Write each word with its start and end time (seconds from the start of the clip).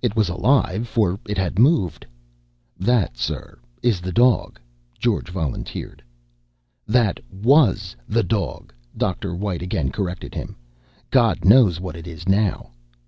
It 0.00 0.14
was 0.14 0.28
alive, 0.28 0.86
for 0.86 1.18
it 1.26 1.36
had 1.36 1.58
moved. 1.58 2.06
"That, 2.78 3.16
sir, 3.18 3.58
is 3.82 4.00
the 4.00 4.12
dog," 4.12 4.60
George 4.96 5.28
volunteered. 5.28 6.04
"That 6.86 7.18
was 7.32 7.96
the 8.08 8.22
dog," 8.22 8.72
Dr. 8.96 9.34
White 9.34 9.60
again 9.60 9.90
corrected 9.90 10.36
him. 10.36 10.54
"God 11.10 11.44
knows 11.44 11.80
what 11.80 11.96
it 11.96 12.06
is 12.06 12.28
now." 12.28 12.70